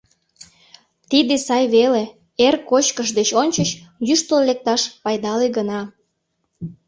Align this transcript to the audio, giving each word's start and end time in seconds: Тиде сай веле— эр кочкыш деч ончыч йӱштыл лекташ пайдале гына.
Тиде 1.09 1.35
сай 1.47 1.63
веле— 1.75 2.03
эр 2.45 2.55
кочкыш 2.69 3.09
деч 3.17 3.29
ончыч 3.41 3.69
йӱштыл 4.07 4.39
лекташ 4.47 4.81
пайдале 5.03 5.47
гына. 5.57 5.81